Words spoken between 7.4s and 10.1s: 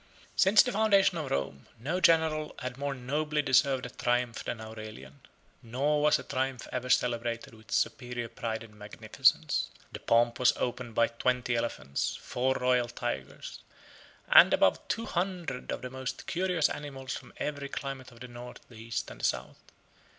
with superior pride and magnificence. 77 The